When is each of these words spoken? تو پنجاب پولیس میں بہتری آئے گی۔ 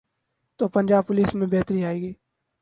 تو 0.59 0.67
پنجاب 0.67 1.07
پولیس 1.07 1.35
میں 1.35 1.47
بہتری 1.47 1.85
آئے 1.85 2.01
گی۔ 2.01 2.13